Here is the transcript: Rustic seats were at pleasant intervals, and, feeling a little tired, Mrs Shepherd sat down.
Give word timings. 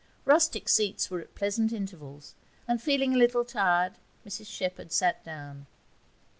Rustic 0.25 0.67
seats 0.67 1.11
were 1.11 1.19
at 1.19 1.35
pleasant 1.35 1.71
intervals, 1.71 2.33
and, 2.67 2.81
feeling 2.81 3.13
a 3.13 3.17
little 3.19 3.45
tired, 3.45 3.99
Mrs 4.25 4.47
Shepherd 4.47 4.91
sat 4.91 5.23
down. 5.23 5.67